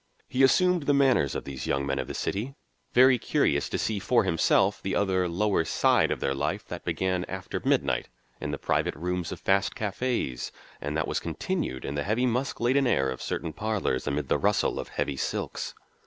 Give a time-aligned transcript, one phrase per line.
[0.27, 2.55] He assumed the manners of these young men of the city,
[2.91, 7.23] very curious to see for himself the other lower side of their life that began
[7.25, 8.09] after midnight
[8.39, 10.49] in the private rooms of fast cafés
[10.81, 14.39] and that was continued in the heavy musk laden air of certain parlours amid the
[14.39, 15.75] rustle of heavy silks.